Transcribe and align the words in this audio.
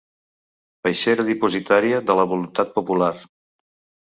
Peixera 0.87 1.25
dipositària 1.27 2.01
de 2.09 2.17
la 2.21 2.27
voluntat 2.33 2.73
popular. 2.79 3.13